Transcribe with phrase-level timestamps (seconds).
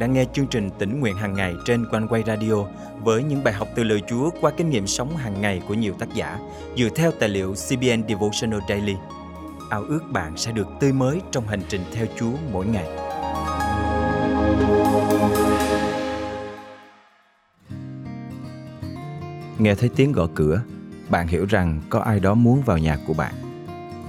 [0.00, 2.54] đang nghe chương trình tỉnh nguyện hàng ngày trên quanh quay radio
[3.02, 5.94] với những bài học từ lời Chúa qua kinh nghiệm sống hàng ngày của nhiều
[5.98, 6.38] tác giả
[6.76, 8.94] dựa theo tài liệu CBN Devotional Daily.
[9.70, 12.86] Ao ước bạn sẽ được tươi mới trong hành trình theo Chúa mỗi ngày.
[19.58, 20.62] Nghe thấy tiếng gõ cửa,
[21.10, 23.34] bạn hiểu rằng có ai đó muốn vào nhà của bạn.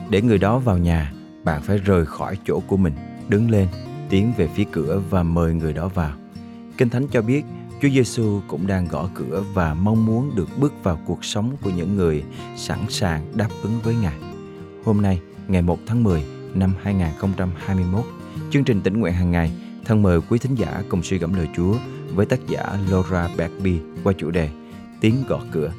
[0.10, 1.14] Để người đó vào nhà,
[1.44, 2.94] bạn phải rời khỏi chỗ của mình,
[3.30, 3.68] đứng lên
[4.12, 6.14] tiến về phía cửa và mời người đó vào.
[6.78, 7.44] Kinh Thánh cho biết
[7.82, 11.70] Chúa Giêsu cũng đang gõ cửa và mong muốn được bước vào cuộc sống của
[11.70, 12.24] những người
[12.58, 14.20] sẵn sàng đáp ứng với Ngài.
[14.86, 18.06] Hôm nay, ngày 1 tháng 10 năm 2021,
[18.52, 19.52] chương trình tỉnh nguyện hàng ngày
[19.86, 21.76] thân mời quý thính giả cùng suy gẫm lời Chúa
[22.16, 24.50] với tác giả Laura Bagby qua chủ đề
[25.02, 25.74] Tiếng gõ cửa.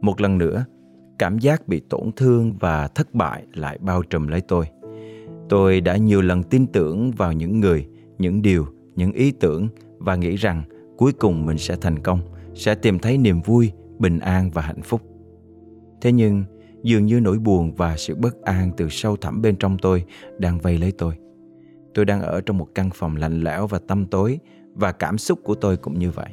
[0.00, 0.64] Một lần nữa,
[1.18, 4.66] cảm giác bị tổn thương và thất bại lại bao trùm lấy tôi.
[5.48, 7.86] Tôi đã nhiều lần tin tưởng vào những người,
[8.18, 8.66] những điều,
[8.96, 10.62] những ý tưởng và nghĩ rằng
[10.96, 12.20] cuối cùng mình sẽ thành công,
[12.54, 15.02] sẽ tìm thấy niềm vui, bình an và hạnh phúc.
[16.00, 16.44] Thế nhưng,
[16.82, 20.04] dường như nỗi buồn và sự bất an từ sâu thẳm bên trong tôi
[20.38, 21.14] đang vây lấy tôi.
[21.94, 24.38] Tôi đang ở trong một căn phòng lạnh lẽo và tăm tối
[24.74, 26.30] và cảm xúc của tôi cũng như vậy.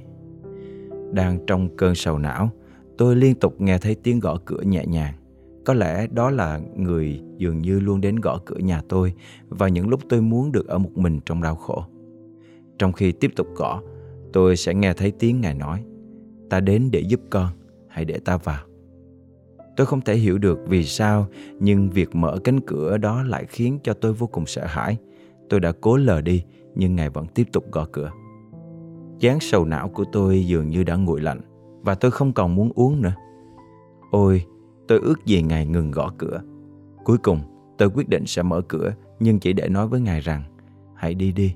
[1.12, 2.52] Đang trong cơn sầu não
[2.98, 5.14] tôi liên tục nghe thấy tiếng gõ cửa nhẹ nhàng.
[5.66, 9.14] Có lẽ đó là người dường như luôn đến gõ cửa nhà tôi
[9.50, 11.84] vào những lúc tôi muốn được ở một mình trong đau khổ.
[12.80, 13.82] Trong khi tiếp tục gõ,
[14.34, 15.84] tôi sẽ nghe thấy tiếng ngài nói,
[16.50, 17.50] ta đến để giúp con,
[17.88, 18.66] hãy để ta vào.
[19.78, 21.28] Tôi không thể hiểu được vì sao,
[21.60, 24.98] nhưng việc mở cánh cửa đó lại khiến cho tôi vô cùng sợ hãi.
[25.50, 26.44] Tôi đã cố lờ đi,
[26.76, 28.12] nhưng ngài vẫn tiếp tục gõ cửa.
[29.20, 31.42] Chán sầu não của tôi dường như đã nguội lạnh
[31.86, 33.14] và tôi không còn muốn uống nữa.
[34.12, 34.46] Ôi,
[34.88, 36.42] tôi ước gì Ngài ngừng gõ cửa.
[37.04, 37.40] Cuối cùng,
[37.78, 40.44] tôi quyết định sẽ mở cửa nhưng chỉ để nói với Ngài rằng
[40.96, 41.56] hãy đi đi.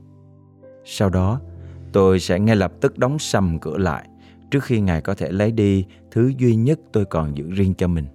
[0.86, 1.42] Sau đó,
[1.94, 4.10] tôi sẽ ngay lập tức đóng sầm cửa lại
[4.52, 7.88] trước khi Ngài có thể lấy đi thứ duy nhất tôi còn giữ riêng cho
[7.88, 8.06] mình.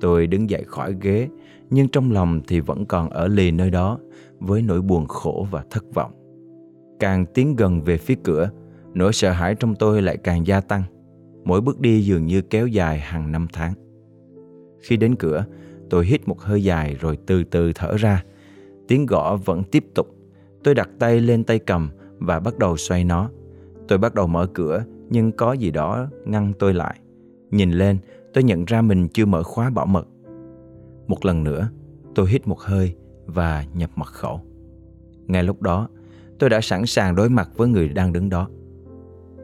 [0.00, 1.28] Tôi đứng dậy khỏi ghế,
[1.70, 3.98] nhưng trong lòng thì vẫn còn ở lì nơi đó
[4.38, 6.12] với nỗi buồn khổ và thất vọng.
[7.00, 8.50] Càng tiến gần về phía cửa,
[8.94, 10.82] nỗi sợ hãi trong tôi lại càng gia tăng
[11.48, 13.72] mỗi bước đi dường như kéo dài hàng năm tháng.
[14.80, 15.44] Khi đến cửa,
[15.90, 18.24] tôi hít một hơi dài rồi từ từ thở ra.
[18.88, 20.06] Tiếng gõ vẫn tiếp tục.
[20.64, 23.30] Tôi đặt tay lên tay cầm và bắt đầu xoay nó.
[23.88, 27.00] Tôi bắt đầu mở cửa nhưng có gì đó ngăn tôi lại.
[27.50, 27.98] Nhìn lên,
[28.34, 30.08] tôi nhận ra mình chưa mở khóa bảo mật.
[31.06, 31.68] Một lần nữa,
[32.14, 32.94] tôi hít một hơi
[33.26, 34.40] và nhập mật khẩu.
[35.26, 35.88] Ngay lúc đó,
[36.38, 38.48] tôi đã sẵn sàng đối mặt với người đang đứng đó.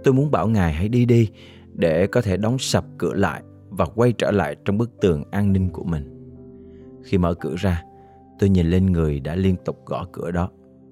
[0.04, 1.30] Tôi muốn bảo ngài hãy đi đi
[1.74, 5.52] để có thể đóng sập cửa lại và quay trở lại trong bức tường an
[5.52, 6.10] ninh của mình.
[7.02, 7.82] Khi mở cửa ra,
[8.38, 10.50] tôi nhìn lên người đã liên tục gõ cửa đó.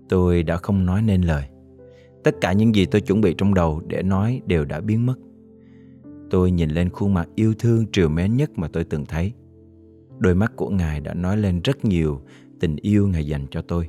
[0.09, 1.45] Tôi đã không nói nên lời.
[2.25, 5.15] Tất cả những gì tôi chuẩn bị trong đầu để nói đều đã biến mất.
[6.31, 9.33] Tôi nhìn lên khuôn mặt yêu thương triều mến nhất mà tôi từng thấy.
[10.19, 12.21] Đôi mắt của Ngài đã nói lên rất nhiều
[12.61, 13.89] tình yêu Ngài dành cho tôi.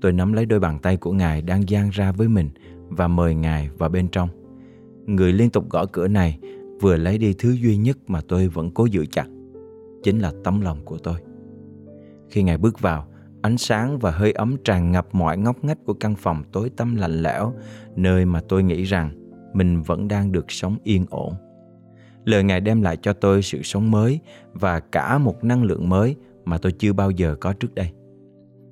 [0.00, 2.50] Tôi nắm lấy đôi bàn tay của Ngài đang dang ra với mình
[2.88, 4.28] và mời Ngài vào bên trong
[5.06, 6.38] người liên tục gõ cửa này
[6.80, 9.26] vừa lấy đi thứ duy nhất mà tôi vẫn cố giữ chặt,
[10.02, 11.14] chính là tấm lòng của tôi.
[12.30, 13.06] Khi Ngài bước vào,
[13.42, 16.96] ánh sáng và hơi ấm tràn ngập mọi ngóc ngách của căn phòng tối tăm
[16.96, 17.52] lạnh lẽo,
[17.96, 19.10] nơi mà tôi nghĩ rằng
[19.54, 21.34] mình vẫn đang được sống yên ổn.
[22.24, 24.20] Lời Ngài đem lại cho tôi sự sống mới
[24.52, 27.90] và cả một năng lượng mới mà tôi chưa bao giờ có trước đây.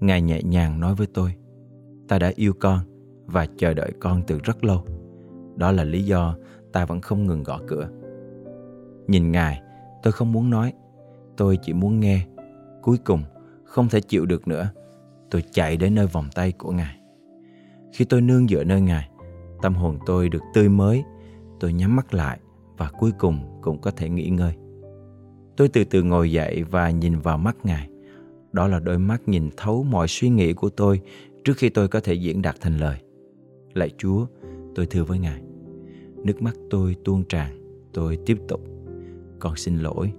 [0.00, 1.34] Ngài nhẹ nhàng nói với tôi,
[2.08, 2.78] ta đã yêu con
[3.26, 4.84] và chờ đợi con từ rất lâu
[5.56, 6.36] đó là lý do
[6.72, 7.88] ta vẫn không ngừng gõ cửa.
[9.06, 9.62] Nhìn Ngài,
[10.02, 10.72] tôi không muốn nói,
[11.36, 12.26] tôi chỉ muốn nghe.
[12.82, 13.22] Cuối cùng,
[13.64, 14.70] không thể chịu được nữa,
[15.30, 16.98] tôi chạy đến nơi vòng tay của Ngài.
[17.92, 19.08] Khi tôi nương dựa nơi Ngài,
[19.62, 21.04] tâm hồn tôi được tươi mới,
[21.60, 22.38] tôi nhắm mắt lại
[22.76, 24.54] và cuối cùng cũng có thể nghỉ ngơi.
[25.56, 27.88] Tôi từ từ ngồi dậy và nhìn vào mắt Ngài.
[28.52, 31.00] Đó là đôi mắt nhìn thấu mọi suy nghĩ của tôi
[31.44, 32.98] trước khi tôi có thể diễn đạt thành lời.
[33.74, 34.26] Lạy Chúa,
[34.74, 35.42] tôi thưa với Ngài.
[36.24, 37.58] Nước mắt tôi tuôn tràn,
[37.92, 38.60] tôi tiếp tục.
[39.38, 40.12] Con xin lỗi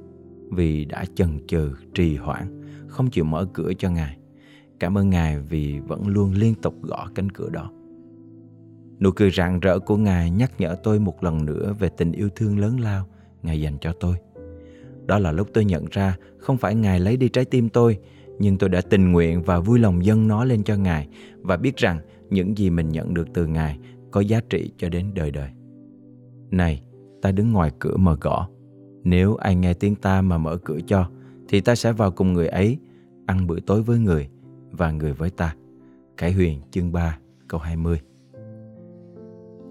[0.51, 4.17] vì đã chần chừ, trì hoãn, không chịu mở cửa cho Ngài.
[4.79, 7.71] Cảm ơn Ngài vì vẫn luôn liên tục gõ cánh cửa đó.
[8.99, 12.29] Nụ cười rạng rỡ của Ngài nhắc nhở tôi một lần nữa về tình yêu
[12.35, 13.07] thương lớn lao
[13.43, 14.15] Ngài dành cho tôi.
[15.05, 17.97] Đó là lúc tôi nhận ra không phải Ngài lấy đi trái tim tôi,
[18.39, 21.07] nhưng tôi đã tình nguyện và vui lòng dâng nó lên cho Ngài
[21.41, 23.79] và biết rằng những gì mình nhận được từ Ngài
[24.13, 25.49] có giá trị cho đến đời đời.
[26.51, 26.83] Này,
[27.21, 28.49] ta đứng ngoài cửa mở gõ.
[29.03, 31.09] Nếu ai nghe tiếng ta mà mở cửa cho,
[31.47, 32.77] thì ta sẽ vào cùng người ấy,
[33.25, 34.29] ăn bữa tối với người
[34.71, 35.55] và người với ta.
[36.17, 37.17] Khải Huyền chương 3
[37.47, 37.99] câu 20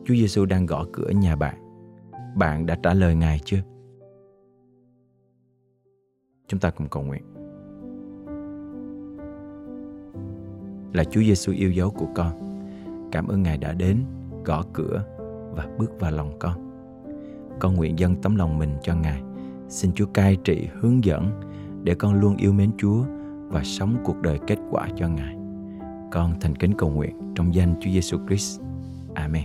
[0.05, 1.57] Chúa Giêsu đang gõ cửa nhà bạn.
[2.37, 3.63] Bạn đã trả lời Ngài chưa?
[6.49, 7.23] Chúng ta cùng cầu nguyện.
[10.93, 12.63] Là Chúa Giêsu yêu dấu của con.
[13.13, 14.05] Cảm ơn Ngài đã đến,
[14.45, 15.05] gõ cửa
[15.55, 16.73] và bước vào lòng con.
[17.59, 19.23] Con nguyện dâng tấm lòng mình cho Ngài.
[19.69, 21.31] Xin Chúa cai trị, hướng dẫn
[21.83, 23.05] để con luôn yêu mến Chúa
[23.49, 25.37] và sống cuộc đời kết quả cho Ngài.
[26.13, 28.61] Con thành kính cầu nguyện trong danh Chúa Giêsu Christ.
[29.15, 29.45] Amen.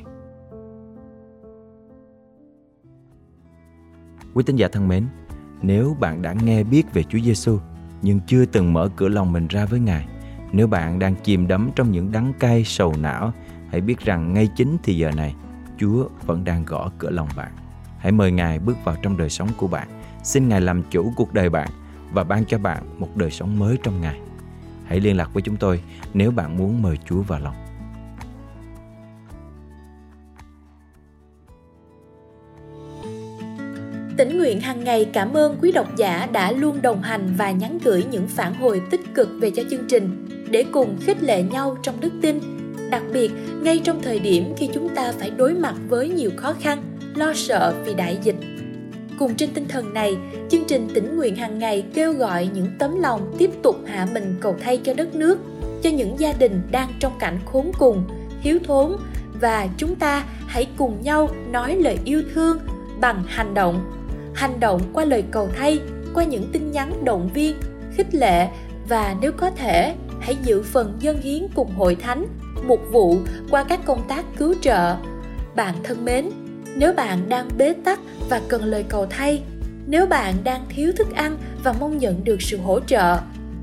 [4.33, 5.03] Quý tín giả thân mến,
[5.61, 7.57] nếu bạn đã nghe biết về Chúa Giêsu
[8.01, 10.07] nhưng chưa từng mở cửa lòng mình ra với Ngài,
[10.51, 13.31] nếu bạn đang chìm đắm trong những đắng cay sầu não,
[13.71, 15.35] hãy biết rằng ngay chính thì giờ này,
[15.77, 17.51] Chúa vẫn đang gõ cửa lòng bạn.
[17.97, 19.87] Hãy mời Ngài bước vào trong đời sống của bạn.
[20.23, 21.69] Xin Ngài làm chủ cuộc đời bạn
[22.11, 24.19] và ban cho bạn một đời sống mới trong Ngài.
[24.85, 25.81] Hãy liên lạc với chúng tôi
[26.13, 27.55] nếu bạn muốn mời Chúa vào lòng.
[34.17, 37.79] Tỉnh nguyện hàng ngày cảm ơn quý độc giả đã luôn đồng hành và nhắn
[37.83, 41.77] gửi những phản hồi tích cực về cho chương trình để cùng khích lệ nhau
[41.83, 42.39] trong đức tin.
[42.89, 43.31] Đặc biệt,
[43.61, 46.83] ngay trong thời điểm khi chúng ta phải đối mặt với nhiều khó khăn,
[47.15, 48.35] lo sợ vì đại dịch.
[49.19, 50.17] Cùng trên tinh thần này,
[50.49, 54.35] chương trình tỉnh nguyện hàng ngày kêu gọi những tấm lòng tiếp tục hạ mình
[54.41, 55.39] cầu thay cho đất nước,
[55.83, 58.03] cho những gia đình đang trong cảnh khốn cùng,
[58.43, 58.91] thiếu thốn
[59.41, 62.57] và chúng ta hãy cùng nhau nói lời yêu thương
[62.99, 63.91] bằng hành động
[64.35, 65.79] hành động qua lời cầu thay
[66.13, 67.55] qua những tin nhắn động viên
[67.95, 68.47] khích lệ
[68.89, 72.25] và nếu có thể hãy giữ phần dân hiến cùng hội thánh
[72.63, 73.17] mục vụ
[73.49, 74.95] qua các công tác cứu trợ.
[75.55, 76.29] Bạn thân mến
[76.75, 77.99] nếu bạn đang bế tắc
[78.29, 79.43] và cần lời cầu thay
[79.87, 83.17] nếu bạn đang thiếu thức ăn và mong nhận được sự hỗ trợ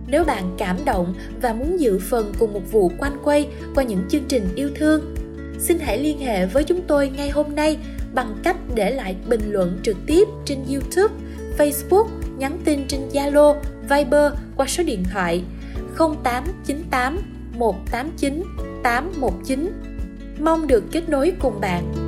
[0.07, 4.09] nếu bạn cảm động và muốn dự phần cùng một vụ quanh quay qua những
[4.09, 5.15] chương trình yêu thương
[5.59, 7.79] xin hãy liên hệ với chúng tôi ngay hôm nay
[8.15, 11.15] bằng cách để lại bình luận trực tiếp trên YouTube,
[11.59, 12.07] Facebook,
[12.39, 13.55] nhắn tin trên Zalo,
[13.91, 15.43] Viber qua số điện thoại
[15.97, 17.19] 0898
[17.59, 18.43] 189
[18.85, 19.73] 819.
[20.41, 22.04] Mong được kết nối cùng bạn.